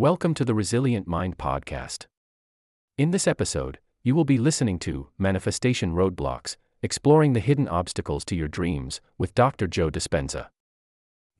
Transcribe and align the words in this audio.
Welcome 0.00 0.32
to 0.34 0.44
the 0.44 0.54
Resilient 0.54 1.08
Mind 1.08 1.38
Podcast. 1.38 2.06
In 2.96 3.10
this 3.10 3.26
episode, 3.26 3.80
you 4.04 4.14
will 4.14 4.24
be 4.24 4.38
listening 4.38 4.78
to 4.78 5.08
Manifestation 5.18 5.92
Roadblocks 5.92 6.54
Exploring 6.84 7.32
the 7.32 7.40
Hidden 7.40 7.66
Obstacles 7.66 8.24
to 8.26 8.36
Your 8.36 8.46
Dreams 8.46 9.00
with 9.18 9.34
Dr. 9.34 9.66
Joe 9.66 9.90
Dispenza. 9.90 10.50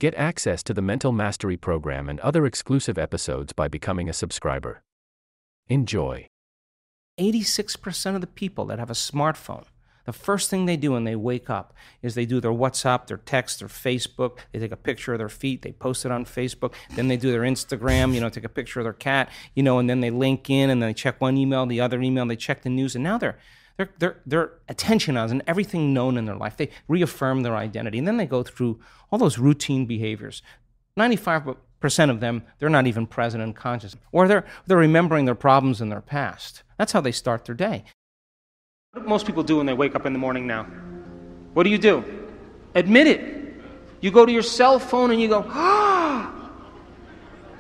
Get 0.01 0.13
access 0.17 0.65
to 0.65 0.75
the 0.75 0.83
Mental 0.83 1.13
Mastery 1.13 1.57
Program 1.57 2.09
and 2.09 2.19
other 2.19 2.45
exclusive 2.47 2.99
episodes 2.99 3.53
by 3.53 3.69
becoming 3.69 4.09
a 4.09 4.13
subscriber. 4.13 4.83
Enjoy. 5.69 6.27
86% 7.21 8.17
of 8.17 8.21
the 8.21 8.27
people 8.27 8.65
that 8.65 8.81
have 8.81 8.91
a 8.91 8.95
smartphone, 8.95 9.67
the 10.09 10.13
first 10.15 10.49
thing 10.49 10.65
they 10.65 10.79
do 10.79 10.93
when 10.93 11.05
they 11.05 11.17
wake 11.17 11.51
up 11.51 11.75
is 12.01 12.15
they 12.15 12.25
do 12.25 12.41
their 12.41 12.51
WhatsApp, 12.51 13.09
their 13.09 13.19
text, 13.19 13.59
their 13.59 13.69
Facebook. 13.69 14.39
They 14.53 14.59
take 14.59 14.73
a 14.73 14.77
picture 14.77 15.13
of 15.13 15.19
their 15.19 15.29
feet, 15.29 15.61
they 15.61 15.73
post 15.73 16.07
it 16.07 16.11
on 16.11 16.25
Facebook. 16.25 16.73
Then 16.97 17.09
they 17.09 17.19
do 17.19 17.31
their 17.31 17.43
Instagram, 17.43 18.15
you 18.15 18.21
know, 18.23 18.31
take 18.31 18.45
a 18.45 18.49
picture 18.49 18.81
of 18.81 18.85
their 18.85 18.95
cat, 18.95 19.29
you 19.55 19.63
know, 19.63 19.79
and 19.79 19.91
then 19.91 20.01
they 20.01 20.11
LinkedIn 20.11 20.71
and 20.71 20.81
then 20.81 20.89
they 20.89 20.95
check 20.95 21.21
one 21.21 21.37
email, 21.37 21.67
the 21.67 21.83
other 21.83 22.01
email, 22.01 22.25
they 22.25 22.37
check 22.37 22.63
the 22.63 22.71
news, 22.71 22.95
and 22.95 23.05
now 23.05 23.19
they're 23.19 23.37
their, 23.77 23.91
their, 23.99 24.17
their 24.25 24.53
attention 24.67 25.19
is 25.19 25.31
on 25.31 25.43
everything 25.47 25.93
known 25.93 26.17
in 26.17 26.25
their 26.25 26.37
life. 26.37 26.57
They 26.57 26.71
reaffirm 26.89 27.43
their 27.43 27.55
identity. 27.55 27.99
And 27.99 28.09
then 28.09 28.17
they 28.17 28.25
go 28.25 28.43
through 28.43 28.81
all 29.13 29.19
those 29.19 29.39
routine 29.39 29.85
behaviors. 29.85 30.41
95% 30.99 31.57
of 32.11 32.21
them, 32.21 32.45
they're 32.59 32.71
not 32.71 32.87
even 32.87 33.07
present 33.07 33.43
and 33.43 33.55
conscious. 33.55 33.95
Or 34.11 34.27
they're, 34.27 34.47
they're 34.67 34.79
remembering 34.79 35.27
their 35.27 35.35
problems 35.35 35.83
in 35.83 35.91
their 35.91 36.01
past. 36.01 36.63
That's 36.79 36.93
how 36.93 37.03
they 37.03 37.13
start 37.13 37.45
their 37.45 37.55
day. 37.55 37.85
What 38.93 39.03
do 39.03 39.09
most 39.11 39.27
people 39.27 39.43
do 39.43 39.59
when 39.59 39.67
they 39.67 39.75
wake 39.75 39.95
up 39.95 40.07
in 40.07 40.15
the 40.15 40.19
morning 40.19 40.47
now? 40.47 40.65
What 41.53 41.65
do 41.65 41.71
you 41.71 41.77
do? 41.77 42.03
Admit 42.75 43.07
it. 43.07 43.55
You 44.01 44.11
go 44.11 44.25
to 44.25 44.33
your 44.33 44.43
cell 44.43 44.79
phone 44.79 45.11
and 45.11 45.21
you 45.21 45.29
go, 45.29 45.45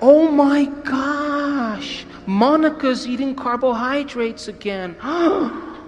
oh 0.01 0.31
my 0.33 0.65
gosh, 0.85 2.07
Monica's 2.27 3.07
eating 3.07 3.35
carbohydrates 3.35 4.49
again. 4.49 4.97
oh, 5.03 5.83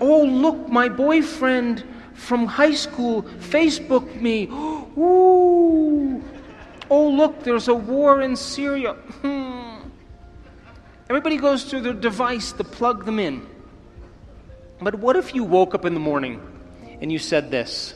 look, 0.00 0.68
my 0.68 0.88
boyfriend 0.88 1.84
from 2.14 2.46
high 2.46 2.74
school 2.74 3.22
Facebooked 3.22 4.20
me. 4.20 4.46
Ooh. 4.98 6.20
Oh, 6.90 7.08
look, 7.08 7.44
there's 7.44 7.68
a 7.68 7.74
war 7.74 8.22
in 8.22 8.34
Syria. 8.34 8.94
Hmm. 9.22 9.88
Everybody 11.08 11.36
goes 11.36 11.62
to 11.66 11.80
their 11.80 11.92
device 11.92 12.50
to 12.52 12.64
plug 12.64 13.04
them 13.04 13.20
in. 13.20 13.46
But 14.80 14.94
what 14.96 15.16
if 15.16 15.34
you 15.34 15.44
woke 15.44 15.74
up 15.74 15.84
in 15.84 15.94
the 15.94 16.00
morning 16.00 16.40
and 17.00 17.12
you 17.12 17.18
said 17.18 17.50
this? 17.50 17.94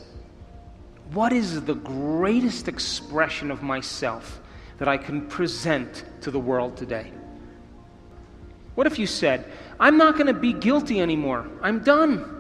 What 1.13 1.33
is 1.33 1.63
the 1.63 1.75
greatest 1.75 2.69
expression 2.69 3.51
of 3.51 3.63
myself 3.63 4.41
that 4.79 4.89
I 4.89 4.97
can 4.97 5.27
present 5.27 6.05
to 6.23 6.31
the 6.31 6.39
world 6.39 6.77
today? 6.77 7.13
What 8.75 8.87
if 8.87 8.99
you 8.99 9.07
said, 9.07 9.51
I'm 9.79 9.97
not 9.97 10.15
going 10.15 10.27
to 10.27 10.35
be 10.35 10.53
guilty 10.53 11.01
anymore. 11.01 11.49
I'm 11.63 11.83
done. 11.85 12.31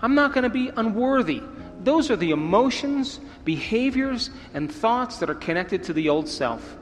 I'm 0.00 0.14
not 0.14 0.32
going 0.32 0.44
to 0.44 0.50
be 0.50 0.70
unworthy. 0.76 1.42
Those 1.82 2.10
are 2.10 2.16
the 2.16 2.30
emotions, 2.30 3.20
behaviors, 3.44 4.30
and 4.52 4.70
thoughts 4.70 5.18
that 5.18 5.30
are 5.30 5.34
connected 5.34 5.84
to 5.84 5.92
the 5.92 6.08
old 6.08 6.28
self. 6.28 6.76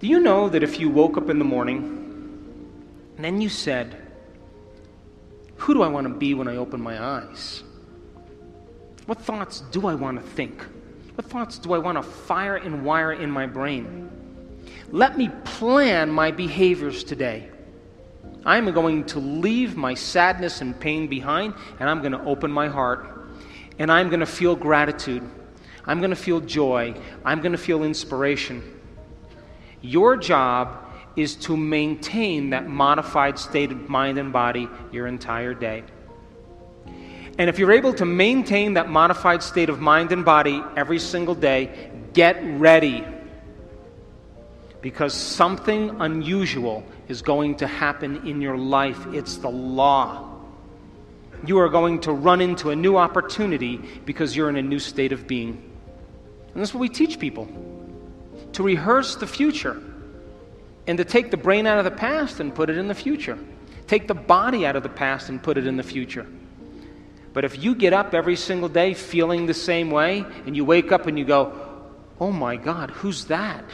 Do 0.00 0.08
you 0.08 0.18
know 0.18 0.48
that 0.48 0.64
if 0.64 0.80
you 0.80 0.88
woke 0.90 1.16
up 1.16 1.28
in 1.28 1.38
the 1.38 1.44
morning 1.44 1.98
and 3.16 3.24
then 3.24 3.40
you 3.40 3.48
said, 3.48 4.01
Who 5.62 5.74
do 5.74 5.82
I 5.82 5.86
want 5.86 6.08
to 6.08 6.12
be 6.12 6.34
when 6.34 6.48
I 6.48 6.56
open 6.56 6.80
my 6.80 7.00
eyes? 7.00 7.62
What 9.06 9.20
thoughts 9.20 9.60
do 9.70 9.86
I 9.86 9.94
want 9.94 10.20
to 10.20 10.28
think? 10.30 10.60
What 11.14 11.26
thoughts 11.26 11.56
do 11.56 11.72
I 11.72 11.78
want 11.78 11.98
to 11.98 12.02
fire 12.02 12.56
and 12.56 12.84
wire 12.84 13.12
in 13.12 13.30
my 13.30 13.46
brain? 13.46 14.10
Let 14.90 15.16
me 15.16 15.30
plan 15.44 16.10
my 16.10 16.32
behaviors 16.32 17.04
today. 17.04 17.48
I'm 18.44 18.72
going 18.72 19.04
to 19.04 19.20
leave 19.20 19.76
my 19.76 19.94
sadness 19.94 20.62
and 20.62 20.78
pain 20.80 21.06
behind, 21.06 21.54
and 21.78 21.88
I'm 21.88 22.00
going 22.00 22.10
to 22.10 22.24
open 22.24 22.50
my 22.50 22.66
heart, 22.66 23.28
and 23.78 23.92
I'm 23.92 24.08
going 24.08 24.18
to 24.18 24.26
feel 24.26 24.56
gratitude. 24.56 25.22
I'm 25.84 25.98
going 25.98 26.10
to 26.10 26.16
feel 26.16 26.40
joy. 26.40 27.00
I'm 27.24 27.40
going 27.40 27.52
to 27.52 27.58
feel 27.58 27.84
inspiration. 27.84 28.64
Your 29.80 30.16
job 30.16 30.91
is 31.16 31.36
to 31.36 31.56
maintain 31.56 32.50
that 32.50 32.68
modified 32.68 33.38
state 33.38 33.70
of 33.70 33.88
mind 33.88 34.18
and 34.18 34.32
body 34.32 34.68
your 34.90 35.06
entire 35.06 35.54
day. 35.54 35.84
And 37.38 37.48
if 37.48 37.58
you're 37.58 37.72
able 37.72 37.94
to 37.94 38.04
maintain 38.04 38.74
that 38.74 38.88
modified 38.88 39.42
state 39.42 39.68
of 39.68 39.80
mind 39.80 40.12
and 40.12 40.24
body 40.24 40.62
every 40.76 40.98
single 40.98 41.34
day, 41.34 41.90
get 42.12 42.38
ready 42.58 43.04
because 44.82 45.14
something 45.14 46.00
unusual 46.00 46.84
is 47.08 47.22
going 47.22 47.56
to 47.56 47.66
happen 47.66 48.26
in 48.28 48.40
your 48.40 48.58
life. 48.58 49.06
It's 49.12 49.36
the 49.36 49.48
law. 49.48 50.28
You 51.46 51.58
are 51.58 51.68
going 51.68 52.00
to 52.00 52.12
run 52.12 52.40
into 52.40 52.70
a 52.70 52.76
new 52.76 52.96
opportunity 52.96 53.78
because 54.04 54.36
you're 54.36 54.48
in 54.48 54.56
a 54.56 54.62
new 54.62 54.78
state 54.78 55.12
of 55.12 55.26
being. 55.26 55.70
And 56.52 56.60
that's 56.60 56.74
what 56.74 56.80
we 56.80 56.88
teach 56.88 57.18
people 57.18 57.48
to 58.52 58.62
rehearse 58.62 59.16
the 59.16 59.26
future 59.26 59.82
and 60.86 60.98
to 60.98 61.04
take 61.04 61.30
the 61.30 61.36
brain 61.36 61.66
out 61.66 61.78
of 61.78 61.84
the 61.84 61.90
past 61.90 62.40
and 62.40 62.54
put 62.54 62.70
it 62.70 62.76
in 62.76 62.88
the 62.88 62.94
future. 62.94 63.38
Take 63.86 64.08
the 64.08 64.14
body 64.14 64.66
out 64.66 64.76
of 64.76 64.82
the 64.82 64.88
past 64.88 65.28
and 65.28 65.42
put 65.42 65.58
it 65.58 65.66
in 65.66 65.76
the 65.76 65.82
future. 65.82 66.26
But 67.32 67.44
if 67.44 67.62
you 67.62 67.74
get 67.74 67.92
up 67.92 68.14
every 68.14 68.36
single 68.36 68.68
day 68.68 68.94
feeling 68.94 69.46
the 69.46 69.54
same 69.54 69.90
way 69.90 70.24
and 70.46 70.56
you 70.56 70.64
wake 70.64 70.92
up 70.92 71.06
and 71.06 71.18
you 71.18 71.24
go, 71.24 71.52
oh 72.20 72.30
my 72.30 72.56
God, 72.56 72.90
who's 72.90 73.24
that? 73.26 73.64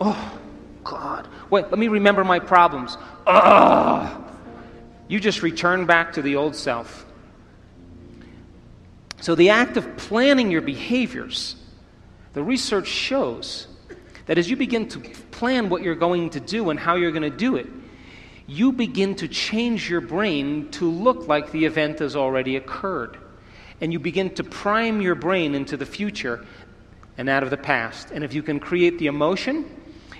Oh, 0.00 0.38
God. 0.84 1.26
Wait, 1.50 1.64
let 1.70 1.78
me 1.78 1.88
remember 1.88 2.22
my 2.22 2.38
problems. 2.38 2.96
Ugh. 3.26 4.22
You 5.08 5.20
just 5.20 5.42
return 5.42 5.86
back 5.86 6.12
to 6.14 6.22
the 6.22 6.36
old 6.36 6.54
self. 6.54 7.06
So, 9.20 9.34
the 9.34 9.50
act 9.50 9.76
of 9.76 9.96
planning 9.96 10.50
your 10.50 10.60
behaviors, 10.60 11.56
the 12.34 12.42
research 12.42 12.86
shows 12.86 13.68
that 14.26 14.36
as 14.36 14.50
you 14.50 14.56
begin 14.56 14.88
to 14.88 15.00
plan 15.36 15.68
what 15.68 15.82
you're 15.82 15.94
going 15.94 16.30
to 16.30 16.40
do 16.40 16.70
and 16.70 16.80
how 16.80 16.96
you're 16.96 17.12
going 17.12 17.30
to 17.30 17.36
do 17.36 17.56
it, 17.56 17.66
you 18.46 18.72
begin 18.72 19.14
to 19.16 19.28
change 19.28 19.90
your 19.90 20.00
brain 20.00 20.70
to 20.70 20.90
look 20.90 21.28
like 21.28 21.52
the 21.52 21.64
event 21.64 21.98
has 21.98 22.16
already 22.16 22.56
occurred. 22.56 23.18
And 23.80 23.92
you 23.92 23.98
begin 23.98 24.34
to 24.36 24.44
prime 24.44 25.02
your 25.02 25.14
brain 25.14 25.54
into 25.54 25.76
the 25.76 25.84
future 25.84 26.46
and 27.18 27.28
out 27.28 27.42
of 27.42 27.50
the 27.50 27.56
past. 27.56 28.10
And 28.12 28.24
if 28.24 28.32
you 28.32 28.42
can 28.42 28.58
create 28.58 28.98
the 28.98 29.08
emotion, 29.08 29.68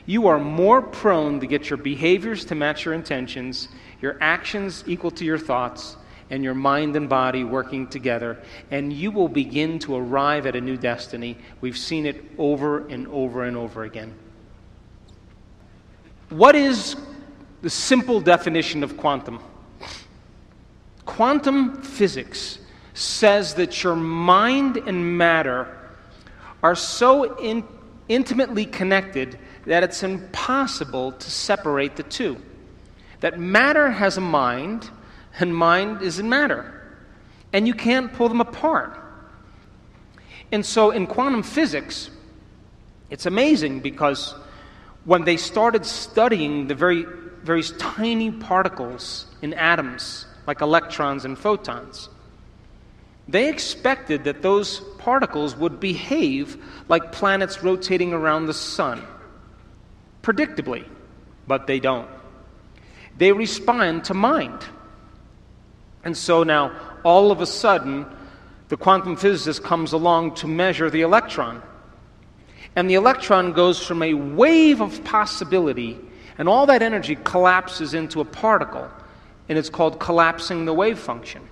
you 0.04 0.26
are 0.26 0.38
more 0.38 0.82
prone 0.82 1.40
to 1.40 1.46
get 1.46 1.70
your 1.70 1.78
behaviors 1.78 2.44
to 2.46 2.54
match 2.54 2.84
your 2.84 2.92
intentions, 2.92 3.68
your 4.02 4.18
actions 4.20 4.84
equal 4.86 5.10
to 5.12 5.24
your 5.24 5.38
thoughts, 5.38 5.96
and 6.28 6.44
your 6.44 6.54
mind 6.54 6.94
and 6.96 7.08
body 7.08 7.44
working 7.44 7.86
together, 7.86 8.36
and 8.70 8.92
you 8.92 9.10
will 9.10 9.28
begin 9.28 9.78
to 9.78 9.96
arrive 9.96 10.44
at 10.46 10.56
a 10.56 10.60
new 10.60 10.76
destiny. 10.76 11.38
We've 11.60 11.78
seen 11.78 12.04
it 12.04 12.22
over 12.36 12.86
and 12.88 13.06
over 13.08 13.44
and 13.44 13.56
over 13.56 13.84
again. 13.84 14.14
What 16.28 16.56
is 16.56 16.96
the 17.62 17.70
simple 17.70 18.20
definition 18.20 18.82
of 18.82 18.96
quantum? 18.96 19.40
Quantum 21.04 21.82
physics 21.82 22.58
says 22.94 23.54
that 23.54 23.84
your 23.84 23.94
mind 23.94 24.76
and 24.76 25.16
matter 25.16 25.72
are 26.62 26.74
so 26.74 27.38
in, 27.38 27.62
intimately 28.08 28.66
connected 28.66 29.38
that 29.66 29.84
it's 29.84 30.02
impossible 30.02 31.12
to 31.12 31.30
separate 31.30 31.96
the 31.96 32.02
two. 32.02 32.36
That 33.20 33.38
matter 33.38 33.90
has 33.90 34.16
a 34.16 34.20
mind, 34.20 34.90
and 35.38 35.54
mind 35.54 36.02
is 36.02 36.18
in 36.18 36.28
matter. 36.28 36.72
And 37.52 37.66
you 37.66 37.74
can't 37.74 38.12
pull 38.12 38.28
them 38.28 38.40
apart. 38.40 38.98
And 40.50 40.64
so 40.64 40.90
in 40.90 41.06
quantum 41.06 41.42
physics, 41.42 42.10
it's 43.10 43.26
amazing 43.26 43.80
because 43.80 44.34
when 45.06 45.24
they 45.24 45.36
started 45.36 45.86
studying 45.86 46.66
the 46.66 46.74
very, 46.74 47.06
very 47.42 47.62
tiny 47.78 48.30
particles 48.30 49.26
in 49.40 49.54
atoms, 49.54 50.26
like 50.46 50.60
electrons 50.60 51.24
and 51.24 51.38
photons, 51.38 52.10
they 53.28 53.48
expected 53.48 54.24
that 54.24 54.42
those 54.42 54.80
particles 54.98 55.56
would 55.56 55.80
behave 55.80 56.62
like 56.88 57.12
planets 57.12 57.62
rotating 57.62 58.12
around 58.12 58.46
the 58.46 58.54
sun 58.54 59.02
predictably, 60.22 60.84
but 61.46 61.68
they 61.68 61.78
don't. 61.78 62.08
They 63.16 63.30
respond 63.30 64.04
to 64.06 64.14
mind. 64.14 64.60
And 66.04 66.16
so 66.16 66.42
now, 66.42 66.76
all 67.04 67.30
of 67.30 67.40
a 67.40 67.46
sudden, 67.46 68.06
the 68.68 68.76
quantum 68.76 69.16
physicist 69.16 69.62
comes 69.62 69.92
along 69.92 70.34
to 70.36 70.48
measure 70.48 70.90
the 70.90 71.02
electron. 71.02 71.62
And 72.76 72.90
the 72.90 72.94
electron 72.94 73.52
goes 73.52 73.84
from 73.84 74.02
a 74.02 74.12
wave 74.12 74.82
of 74.82 75.02
possibility, 75.02 75.98
and 76.36 76.48
all 76.48 76.66
that 76.66 76.82
energy 76.82 77.16
collapses 77.16 77.94
into 77.94 78.20
a 78.20 78.24
particle, 78.24 78.88
and 79.48 79.58
it's 79.58 79.70
called 79.70 79.98
collapsing 79.98 80.66
the 80.66 80.74
wave 80.74 80.98
function. 80.98 81.42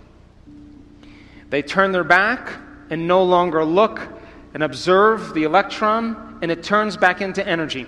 They 1.49 1.62
turn 1.62 1.93
their 1.93 2.05
back 2.05 2.53
and 2.91 3.09
no 3.09 3.25
longer 3.25 3.65
look 3.65 4.06
and 4.53 4.62
observe 4.62 5.32
the 5.32 5.44
electron, 5.44 6.38
and 6.43 6.50
it 6.50 6.62
turns 6.62 6.97
back 6.97 7.23
into 7.23 7.47
energy. 7.47 7.87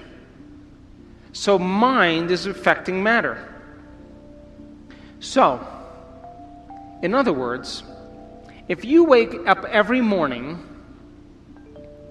So, 1.33 1.59
mind 1.59 2.31
is 2.31 2.47
affecting 2.47 3.03
matter. 3.03 3.53
So, 5.21 5.65
in 7.03 7.15
other 7.15 7.33
words, 7.33 7.83
if 8.69 8.85
you 8.85 9.05
wake 9.05 9.35
up 9.47 9.65
every 9.67 10.01
morning 10.01 10.76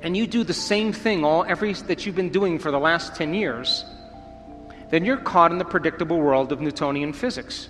and 0.05 0.15
you 0.15 0.27
do 0.27 0.43
the 0.43 0.53
same 0.53 0.93
thing 0.93 1.25
all 1.25 1.43
every 1.45 1.73
that 1.73 2.05
you've 2.05 2.15
been 2.15 2.29
doing 2.29 2.59
for 2.59 2.69
the 2.69 2.79
last 2.79 3.15
10 3.15 3.33
years, 3.33 3.83
then 4.91 5.03
you're 5.03 5.17
caught 5.17 5.51
in 5.51 5.57
the 5.57 5.65
predictable 5.65 6.19
world 6.19 6.51
of 6.51 6.61
Newtonian 6.61 7.11
physics. 7.11 7.69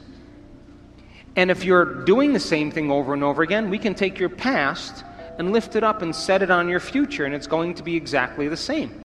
And 1.37 1.49
if 1.49 1.63
you're 1.63 2.03
doing 2.03 2.33
the 2.33 2.39
same 2.41 2.71
thing 2.71 2.91
over 2.91 3.13
and 3.13 3.23
over 3.23 3.41
again, 3.41 3.69
we 3.69 3.79
can 3.79 3.95
take 3.95 4.19
your 4.19 4.27
past 4.27 5.05
and 5.37 5.53
lift 5.53 5.77
it 5.77 5.83
up 5.85 6.01
and 6.01 6.13
set 6.13 6.41
it 6.41 6.51
on 6.51 6.67
your 6.67 6.81
future, 6.81 7.23
and 7.23 7.33
it's 7.33 7.47
going 7.47 7.73
to 7.75 7.83
be 7.83 7.95
exactly 7.95 8.49
the 8.49 8.57
same. 8.57 9.01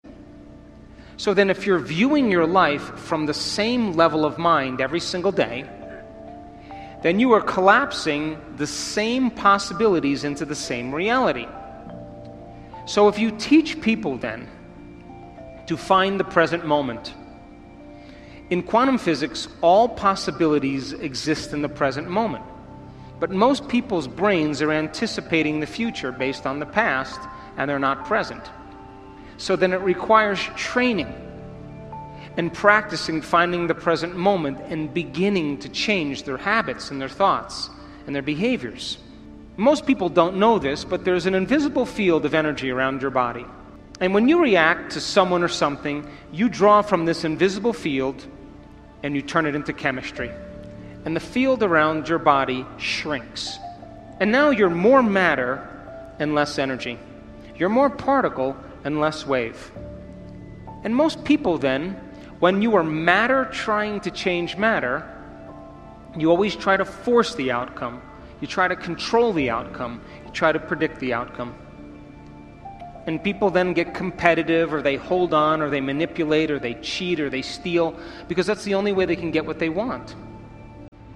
So 1.17 1.35
then, 1.35 1.51
if 1.51 1.67
you're 1.67 1.77
viewing 1.77 2.31
your 2.31 2.47
life 2.47 2.97
from 2.97 3.27
the 3.27 3.33
same 3.35 3.93
level 3.93 4.25
of 4.25 4.39
mind 4.39 4.81
every 4.81 4.99
single 4.99 5.31
day, 5.31 5.69
then 7.03 7.19
you 7.19 7.33
are 7.33 7.41
collapsing 7.41 8.41
the 8.57 8.65
same 8.65 9.29
possibilities 9.29 10.23
into 10.23 10.45
the 10.45 10.55
same 10.55 10.91
reality. 10.91 11.45
So 12.89 13.07
if 13.07 13.19
you 13.19 13.29
teach 13.29 13.79
people 13.81 14.17
then 14.17 14.49
to 15.67 15.77
find 15.77 16.19
the 16.19 16.23
present 16.23 16.65
moment, 16.65 17.13
in 18.49 18.63
quantum 18.63 18.97
physics, 18.97 19.47
all 19.61 19.87
possibilities 19.87 20.93
exist 20.93 21.53
in 21.53 21.61
the 21.61 21.69
present 21.69 22.09
moment. 22.09 22.43
But 23.19 23.29
most 23.29 23.67
people's 23.67 24.07
brains 24.07 24.59
are 24.63 24.71
anticipating 24.71 25.59
the 25.59 25.67
future 25.67 26.11
based 26.11 26.47
on 26.47 26.57
the 26.57 26.65
past, 26.65 27.19
and 27.57 27.69
they're 27.69 27.77
not 27.77 28.05
present. 28.05 28.49
So 29.37 29.55
then 29.55 29.71
it 29.71 29.81
requires 29.81 30.39
training 30.55 31.13
and 32.37 32.51
practicing 32.51 33.21
finding 33.21 33.67
the 33.67 33.75
present 33.75 34.15
moment 34.15 34.61
and 34.61 34.91
beginning 34.91 35.59
to 35.59 35.69
change 35.69 36.23
their 36.23 36.37
habits 36.37 36.89
and 36.89 36.99
their 36.99 37.07
thoughts 37.07 37.69
and 38.07 38.15
their 38.15 38.23
behaviors. 38.23 38.97
Most 39.59 39.85
people 39.85 40.07
don't 40.07 40.37
know 40.37 40.57
this, 40.57 40.85
but 40.85 41.03
there's 41.03 41.25
an 41.25 41.35
invisible 41.35 41.85
field 41.85 42.25
of 42.25 42.33
energy 42.33 42.71
around 42.71 43.01
your 43.01 43.11
body. 43.11 43.45
And 43.99 44.13
when 44.13 44.29
you 44.29 44.41
react 44.41 44.93
to 44.93 45.01
someone 45.01 45.43
or 45.43 45.49
something, 45.49 46.09
you 46.31 46.47
draw 46.47 46.81
from 46.81 47.03
this 47.03 47.25
invisible 47.25 47.73
field 47.73 48.25
and 49.03 49.13
you 49.13 49.21
turn 49.21 49.45
it 49.45 49.55
into 49.55 49.73
chemistry. 49.73 50.31
And 51.03 51.13
the 51.13 51.19
field 51.19 51.61
around 51.61 52.07
your 52.07 52.19
body 52.19 52.65
shrinks. 52.77 53.59
And 54.21 54.31
now 54.31 54.51
you're 54.51 54.69
more 54.69 55.03
matter 55.03 55.67
and 56.19 56.33
less 56.33 56.57
energy. 56.57 56.97
You're 57.57 57.67
more 57.67 57.89
particle 57.89 58.55
and 58.85 59.01
less 59.01 59.27
wave. 59.27 59.73
And 60.85 60.95
most 60.95 61.25
people 61.25 61.57
then 61.57 61.99
when 62.39 62.61
you 62.61 62.77
are 62.77 62.83
matter 62.83 63.43
trying 63.51 63.99
to 64.01 64.11
change 64.11 64.55
matter, 64.55 65.05
you 66.17 66.29
always 66.29 66.55
try 66.55 66.77
to 66.77 66.85
force 66.85 67.35
the 67.35 67.51
outcome. 67.51 68.01
You 68.41 68.47
try 68.47 68.67
to 68.67 68.75
control 68.75 69.33
the 69.33 69.49
outcome. 69.49 70.01
You 70.25 70.31
try 70.31 70.51
to 70.51 70.59
predict 70.59 70.99
the 70.99 71.13
outcome. 71.13 71.55
And 73.05 73.23
people 73.23 73.49
then 73.49 73.73
get 73.73 73.93
competitive, 73.93 74.73
or 74.73 74.81
they 74.81 74.95
hold 74.95 75.33
on, 75.33 75.61
or 75.61 75.69
they 75.69 75.81
manipulate, 75.81 76.51
or 76.51 76.59
they 76.59 76.75
cheat, 76.75 77.19
or 77.19 77.29
they 77.29 77.41
steal, 77.41 77.97
because 78.27 78.45
that's 78.45 78.63
the 78.63 78.75
only 78.75 78.91
way 78.91 79.05
they 79.05 79.15
can 79.15 79.31
get 79.31 79.45
what 79.45 79.57
they 79.57 79.69
want. 79.69 80.15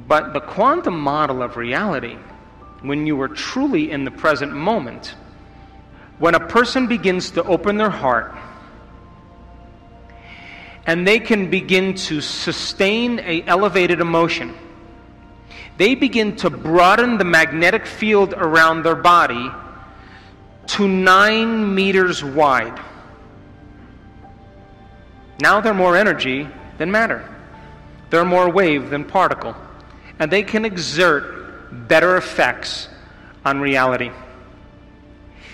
But 0.08 0.34
the 0.34 0.42
quantum 0.42 1.00
model 1.00 1.42
of 1.44 1.56
reality, 1.56 2.18
when 2.82 3.06
you 3.06 3.22
are 3.22 3.28
truly 3.28 3.92
in 3.92 4.06
the 4.06 4.12
present 4.12 4.52
moment, 4.54 5.16
when 6.20 6.36
a 6.36 6.40
person 6.40 6.88
begins 6.88 7.32
to 7.32 7.44
open 7.44 7.78
their 7.78 7.90
heart 7.90 8.36
and 10.86 11.08
they 11.08 11.20
can 11.20 11.50
begin 11.50 11.94
to 11.94 12.22
sustain 12.22 13.20
a 13.20 13.44
elevated 13.44 14.02
emotion 14.02 14.54
they 15.78 15.96
begin 15.96 16.36
to 16.38 16.50
broaden 16.50 17.18
the 17.18 17.24
magnetic 17.24 17.86
field 17.86 18.34
around 18.34 18.84
their 18.84 18.96
body 18.96 19.50
to 20.68 20.88
nine 20.88 21.74
meters 21.74 22.24
wide 22.24 22.80
now 25.40 25.60
they're 25.60 25.74
more 25.74 25.98
energy 25.98 26.48
than 26.78 26.92
matter 26.92 27.28
they're 28.10 28.26
more 28.26 28.50
wave 28.50 28.90
than 28.90 29.04
particle 29.04 29.56
and 30.20 30.32
they 30.32 30.44
can 30.44 30.64
exert 30.64 31.88
better 31.88 32.18
effects 32.18 32.88
on 33.44 33.60
reality 33.60 34.12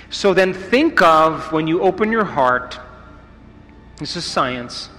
so 0.10 0.34
then 0.34 0.54
think 0.54 1.02
of 1.02 1.52
when 1.52 1.68
you 1.68 1.82
open 1.82 2.12
your 2.12 2.26
heart 2.26 2.80
this 3.98 4.16
is 4.16 4.26
science 4.26 4.90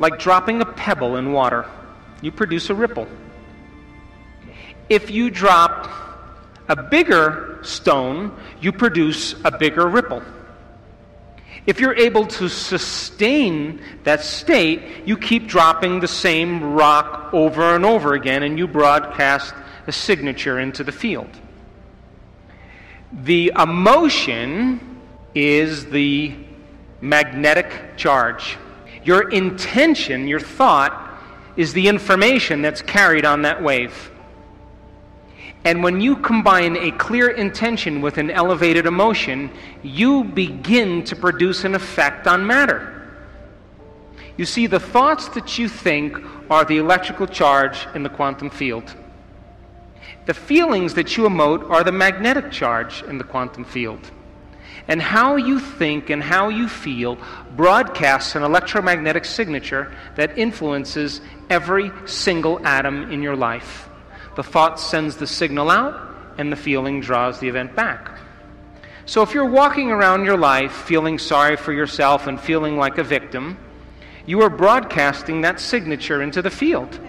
like 0.00 0.18
dropping 0.18 0.62
a 0.62 0.64
pebble 0.64 1.16
in 1.16 1.30
water. 1.30 1.66
You 2.22 2.32
produce 2.32 2.70
a 2.70 2.74
ripple. 2.74 3.06
If 4.90 5.08
you 5.08 5.30
drop 5.30 5.88
a 6.68 6.74
bigger 6.74 7.60
stone, 7.62 8.36
you 8.60 8.72
produce 8.72 9.36
a 9.44 9.56
bigger 9.56 9.86
ripple. 9.86 10.20
If 11.64 11.78
you're 11.78 11.94
able 11.94 12.26
to 12.26 12.48
sustain 12.48 13.80
that 14.02 14.24
state, 14.24 15.06
you 15.06 15.16
keep 15.16 15.46
dropping 15.46 16.00
the 16.00 16.08
same 16.08 16.72
rock 16.72 17.32
over 17.32 17.76
and 17.76 17.84
over 17.84 18.14
again, 18.14 18.42
and 18.42 18.58
you 18.58 18.66
broadcast 18.66 19.54
a 19.86 19.92
signature 19.92 20.58
into 20.58 20.82
the 20.82 20.90
field. 20.90 21.30
The 23.12 23.52
emotion 23.56 25.00
is 25.36 25.86
the 25.86 26.34
magnetic 27.00 27.96
charge. 27.96 28.56
Your 29.04 29.30
intention, 29.30 30.26
your 30.26 30.40
thought, 30.40 31.22
is 31.56 31.72
the 31.74 31.86
information 31.86 32.60
that's 32.60 32.82
carried 32.82 33.24
on 33.24 33.42
that 33.42 33.62
wave. 33.62 34.10
And 35.64 35.82
when 35.82 36.00
you 36.00 36.16
combine 36.16 36.76
a 36.76 36.90
clear 36.92 37.28
intention 37.28 38.00
with 38.00 38.16
an 38.16 38.30
elevated 38.30 38.86
emotion, 38.86 39.50
you 39.82 40.24
begin 40.24 41.04
to 41.04 41.16
produce 41.16 41.64
an 41.64 41.74
effect 41.74 42.26
on 42.26 42.46
matter. 42.46 42.96
You 44.38 44.46
see, 44.46 44.66
the 44.66 44.80
thoughts 44.80 45.28
that 45.30 45.58
you 45.58 45.68
think 45.68 46.16
are 46.48 46.64
the 46.64 46.78
electrical 46.78 47.26
charge 47.26 47.86
in 47.94 48.02
the 48.02 48.08
quantum 48.08 48.48
field. 48.48 48.94
The 50.24 50.32
feelings 50.32 50.94
that 50.94 51.18
you 51.18 51.24
emote 51.24 51.68
are 51.68 51.84
the 51.84 51.92
magnetic 51.92 52.50
charge 52.50 53.02
in 53.02 53.18
the 53.18 53.24
quantum 53.24 53.64
field. 53.64 54.10
And 54.88 55.02
how 55.02 55.36
you 55.36 55.60
think 55.60 56.08
and 56.08 56.22
how 56.22 56.48
you 56.48 56.68
feel 56.68 57.18
broadcasts 57.54 58.34
an 58.34 58.42
electromagnetic 58.42 59.26
signature 59.26 59.94
that 60.16 60.38
influences 60.38 61.20
every 61.50 61.92
single 62.06 62.64
atom 62.66 63.12
in 63.12 63.22
your 63.22 63.36
life. 63.36 63.89
The 64.36 64.42
thought 64.42 64.78
sends 64.78 65.16
the 65.16 65.26
signal 65.26 65.70
out, 65.70 66.08
and 66.38 66.50
the 66.50 66.56
feeling 66.56 67.00
draws 67.00 67.38
the 67.40 67.48
event 67.48 67.74
back. 67.74 68.18
So 69.06 69.22
if 69.22 69.34
you're 69.34 69.44
walking 69.44 69.90
around 69.90 70.24
your 70.24 70.38
life 70.38 70.72
feeling 70.72 71.18
sorry 71.18 71.56
for 71.56 71.72
yourself 71.72 72.26
and 72.26 72.40
feeling 72.40 72.76
like 72.76 72.98
a 72.98 73.02
victim, 73.02 73.58
you 74.24 74.40
are 74.42 74.50
broadcasting 74.50 75.40
that 75.40 75.58
signature 75.58 76.22
into 76.22 76.42
the 76.42 76.50
field. 76.50 77.00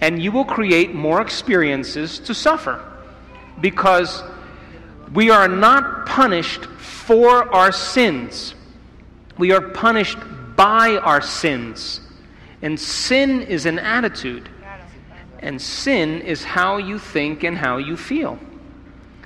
And 0.00 0.20
you 0.20 0.32
will 0.32 0.44
create 0.44 0.94
more 0.94 1.20
experiences 1.20 2.18
to 2.20 2.34
suffer. 2.34 2.84
Because 3.60 4.22
we 5.12 5.30
are 5.30 5.48
not 5.48 6.06
punished 6.06 6.64
for 6.64 7.54
our 7.54 7.72
sins. 7.72 8.54
We 9.38 9.52
are 9.52 9.60
punished 9.60 10.18
by 10.56 10.96
our 10.96 11.20
sins. 11.20 12.00
And 12.60 12.78
sin 12.78 13.42
is 13.42 13.66
an 13.66 13.78
attitude. 13.78 14.48
And 15.40 15.60
sin 15.60 16.22
is 16.22 16.42
how 16.42 16.78
you 16.78 16.98
think 16.98 17.44
and 17.44 17.56
how 17.56 17.76
you 17.76 17.96
feel. 17.96 18.38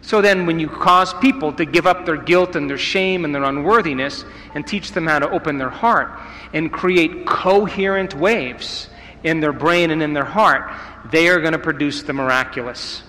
So 0.02 0.22
then, 0.22 0.46
when 0.46 0.58
you 0.58 0.68
cause 0.68 1.12
people 1.14 1.52
to 1.52 1.64
give 1.64 1.86
up 1.86 2.06
their 2.06 2.16
guilt 2.16 2.56
and 2.56 2.68
their 2.68 2.78
shame 2.78 3.24
and 3.24 3.34
their 3.34 3.44
unworthiness 3.44 4.24
and 4.54 4.66
teach 4.66 4.92
them 4.92 5.06
how 5.06 5.18
to 5.18 5.30
open 5.30 5.58
their 5.58 5.70
heart 5.70 6.18
and 6.52 6.72
create 6.72 7.26
coherent 7.26 8.14
waves 8.14 8.88
in 9.24 9.40
their 9.40 9.52
brain 9.52 9.90
and 9.90 10.02
in 10.02 10.14
their 10.14 10.24
heart, 10.24 10.72
they 11.10 11.28
are 11.28 11.38
going 11.40 11.52
to 11.52 11.58
produce 11.58 12.02
the 12.02 12.12
miraculous. 12.12 13.02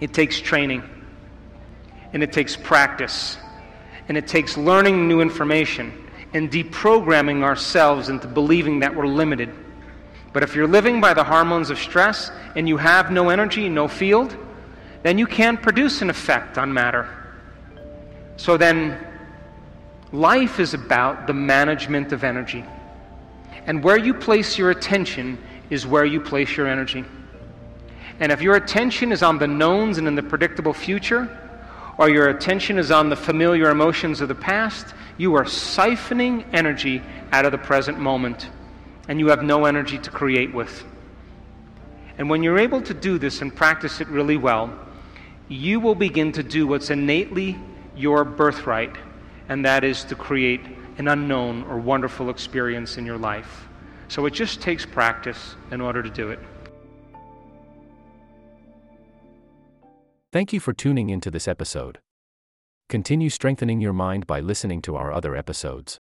It 0.00 0.14
takes 0.14 0.40
training 0.40 0.82
and 2.12 2.22
it 2.22 2.32
takes 2.32 2.56
practice, 2.56 3.38
and 4.08 4.18
it 4.18 4.26
takes 4.26 4.56
learning 4.56 5.08
new 5.08 5.20
information 5.20 5.92
and 6.34 6.50
deprogramming 6.50 7.42
ourselves 7.42 8.10
into 8.10 8.26
believing 8.26 8.80
that 8.80 8.94
we're 8.94 9.06
limited. 9.06 9.50
But 10.32 10.42
if 10.42 10.54
you're 10.54 10.68
living 10.68 11.00
by 11.00 11.14
the 11.14 11.24
hormones 11.24 11.70
of 11.70 11.78
stress 11.78 12.30
and 12.56 12.68
you 12.68 12.76
have 12.78 13.10
no 13.10 13.28
energy, 13.28 13.68
no 13.68 13.88
field, 13.88 14.36
then 15.02 15.18
you 15.18 15.26
can't 15.26 15.60
produce 15.60 16.00
an 16.00 16.10
effect 16.10 16.58
on 16.58 16.72
matter. 16.72 17.08
So 18.36 18.56
then, 18.56 18.98
life 20.12 20.58
is 20.58 20.74
about 20.74 21.26
the 21.26 21.34
management 21.34 22.12
of 22.12 22.24
energy. 22.24 22.64
And 23.66 23.84
where 23.84 23.98
you 23.98 24.14
place 24.14 24.58
your 24.58 24.70
attention 24.70 25.38
is 25.70 25.86
where 25.86 26.04
you 26.04 26.20
place 26.20 26.56
your 26.56 26.66
energy. 26.66 27.04
And 28.20 28.32
if 28.32 28.40
your 28.40 28.56
attention 28.56 29.12
is 29.12 29.22
on 29.22 29.38
the 29.38 29.46
knowns 29.46 29.98
and 29.98 30.06
in 30.06 30.14
the 30.14 30.22
predictable 30.22 30.72
future, 30.72 31.38
or 31.98 32.08
your 32.08 32.28
attention 32.28 32.78
is 32.78 32.90
on 32.90 33.08
the 33.10 33.16
familiar 33.16 33.70
emotions 33.70 34.20
of 34.20 34.28
the 34.28 34.34
past, 34.34 34.94
you 35.18 35.34
are 35.34 35.44
siphoning 35.44 36.44
energy 36.52 37.02
out 37.32 37.44
of 37.44 37.52
the 37.52 37.58
present 37.58 37.98
moment, 37.98 38.48
and 39.08 39.18
you 39.18 39.28
have 39.28 39.42
no 39.42 39.64
energy 39.64 39.98
to 39.98 40.10
create 40.10 40.54
with. 40.54 40.84
And 42.18 42.28
when 42.28 42.42
you're 42.42 42.58
able 42.58 42.82
to 42.82 42.94
do 42.94 43.18
this 43.18 43.42
and 43.42 43.54
practice 43.54 44.00
it 44.00 44.08
really 44.08 44.36
well, 44.36 44.78
you 45.48 45.80
will 45.80 45.94
begin 45.94 46.32
to 46.32 46.42
do 46.42 46.66
what's 46.66 46.90
innately 46.90 47.58
your 47.96 48.24
birthright, 48.24 48.94
and 49.48 49.64
that 49.64 49.84
is 49.84 50.04
to 50.04 50.14
create 50.14 50.60
an 50.98 51.08
unknown 51.08 51.64
or 51.64 51.78
wonderful 51.78 52.30
experience 52.30 52.96
in 52.96 53.06
your 53.06 53.18
life. 53.18 53.66
So 54.08 54.26
it 54.26 54.32
just 54.32 54.60
takes 54.60 54.84
practice 54.84 55.56
in 55.70 55.80
order 55.80 56.02
to 56.02 56.10
do 56.10 56.30
it. 56.30 56.38
Thank 60.32 60.52
you 60.52 60.60
for 60.60 60.72
tuning 60.72 61.10
into 61.10 61.30
this 61.30 61.46
episode. 61.46 61.98
Continue 62.88 63.30
strengthening 63.30 63.80
your 63.80 63.92
mind 63.92 64.26
by 64.26 64.40
listening 64.40 64.82
to 64.82 64.96
our 64.96 65.12
other 65.12 65.34
episodes. 65.34 65.98